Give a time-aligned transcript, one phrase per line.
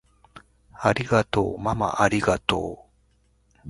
[0.79, 2.91] ありがとうままありがとう！